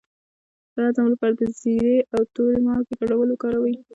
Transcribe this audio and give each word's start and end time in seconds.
د 0.73 0.75
هضم 0.87 1.05
لپاره 1.13 1.33
د 1.39 1.41
زیرې 1.59 1.97
او 2.13 2.21
تورې 2.33 2.57
مالګې 2.65 2.93
ګډول 3.01 3.27
وکاروئ 3.31 3.75